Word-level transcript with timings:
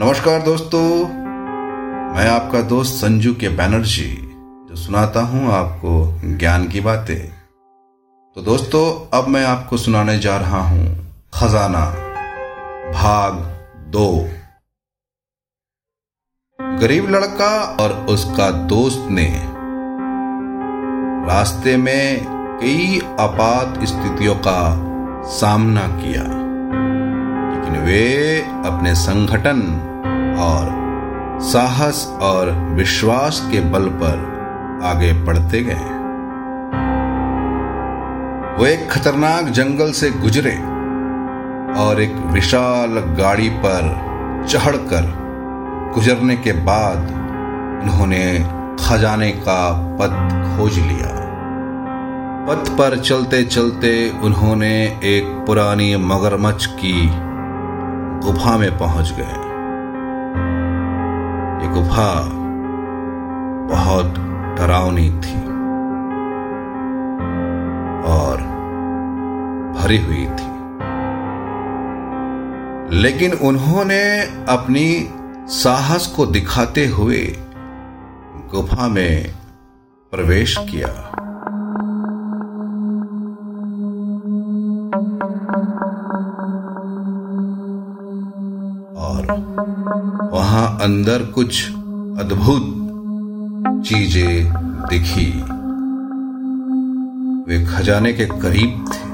नमस्कार 0.00 0.42
दोस्तों। 0.42 0.80
मैं 2.14 2.26
आपका 2.28 2.60
दोस्त 2.62 2.94
संजू 2.94 3.32
के 3.34 3.48
बैनर्जी 3.48 4.10
जो 4.68 4.76
सुनाता 4.76 5.20
हूँ 5.20 5.50
आपको 5.52 6.20
ज्ञान 6.38 6.68
की 6.68 6.80
बातें। 6.80 7.28
तो 8.36 8.42
दोस्तों, 8.42 9.18
अब 9.18 9.28
मैं 9.28 9.44
आपको 9.44 9.76
सुनाने 9.76 10.18
जा 10.18 10.36
रहा 10.36 10.60
हूँ 10.60 10.86
खजाना, 11.34 11.84
भाग 12.92 13.34
दो। 13.88 14.28
गरीब 16.78 17.10
लड़का 17.10 17.76
और 17.80 17.92
उसका 18.06 18.50
दोस्त 18.50 19.08
ने 19.10 19.28
रास्ते 21.28 21.76
में 21.76 22.26
कई 22.60 23.00
आपात 23.20 23.84
स्थितियों 23.84 24.34
का 24.34 24.60
सामना 25.28 25.88
किया। 25.88 26.37
लेकिन 27.68 27.84
वे 27.84 28.40
अपने 28.66 28.94
संगठन 28.94 29.60
और 30.40 30.68
साहस 31.42 32.06
और 32.22 32.50
विश्वास 32.72 33.40
के 33.52 33.60
बल 33.60 33.88
पर 34.02 34.80
आगे 34.84 35.12
बढ़ते 35.12 35.62
गए। 35.62 35.96
वो 38.58 38.66
एक 38.66 38.88
खतरनाक 38.90 39.48
जंगल 39.48 39.92
से 39.92 40.10
गुजरे 40.10 40.56
और 41.82 42.00
एक 42.00 42.14
विशाल 42.32 42.98
गाड़ी 43.18 43.48
पर 43.64 43.94
चढ़कर 44.48 45.12
गुजरने 45.94 46.36
के 46.36 46.52
बाद 46.64 46.98
उन्होंने 47.82 48.24
खजाने 48.80 49.30
का 49.30 49.60
पथ 50.00 50.18
खोज 50.56 50.78
लिया। 50.78 51.16
पथ 52.48 52.68
पर 52.70 52.98
चलते 52.98 53.42
चलते 53.44 54.10
उन्होंने 54.22 54.74
एक 55.04 55.24
पुरानी 55.46 55.96
मगरमच्छ 55.96 56.66
की 56.66 57.27
गुफा 58.24 58.58
में 58.58 58.78
पहुँच 58.78 59.12
गए। 59.12 59.48
ये 61.66 61.74
गुफा 61.74 62.28
बहुत 63.74 64.06
डरावनी 64.58 65.10
थी 65.10 65.42
और 68.12 68.36
भरी 69.78 69.98
हुई 69.98 70.26
थी। 70.26 70.48
लेकिन 72.96 73.32
उन्होंने 73.32 74.20
अपनी 74.48 75.10
साहस 75.48 76.06
को 76.06 76.26
दिखाते 76.26 76.86
हुए 76.86 77.36
गुफा 78.54 78.88
में 78.88 79.34
प्रवेश 80.10 80.56
किया। 80.58 81.12
और 88.98 89.26
वहाँ 90.32 90.78
अंदर 90.82 91.22
कुछ 91.22 91.72
अद्भुत 92.20 92.74
चीज़ें 93.86 94.52
दिखी। 94.90 95.30
वे 97.48 97.64
खजाने 97.66 98.12
के 98.12 98.24
करीब 98.24 98.84
थे। 98.88 99.06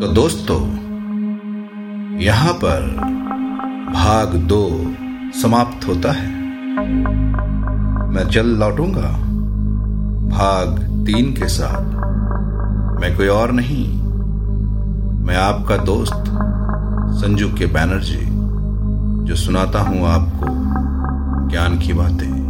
तो 0.00 0.12
दोस्तों, 0.12 0.60
यहाँ 2.18 2.52
पर 2.54 2.82
भाग 3.94 4.34
दो 4.48 4.62
समाप्त 5.40 5.88
होता 5.88 6.12
है। 6.12 6.28
मैं 8.08 8.28
जल्द 8.28 8.58
लौटूँगा। 8.58 9.27
भाग 10.28 10.68
तीन 11.06 11.32
के 11.32 11.48
साथ। 11.48 11.82
मैं 13.00 13.16
कोई 13.16 13.28
और 13.28 13.52
नहीं। 13.52 14.02
मैं 15.24 15.36
आपका 15.36 15.76
दोस्त, 15.76 16.24
संजू 17.14 17.48
के 17.48 17.66
बैनर्जी, 17.66 18.26
जो 19.24 19.36
सुनाता 19.36 19.80
हूँ 19.80 20.06
आपको 20.06 20.46
ज्ञान 21.48 21.78
की 21.78 21.92
बातें। 21.92 22.47